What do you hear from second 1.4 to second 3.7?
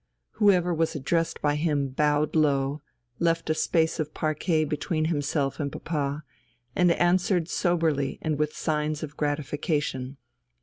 by him bowed low, left a